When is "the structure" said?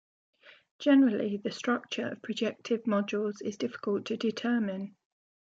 1.43-2.07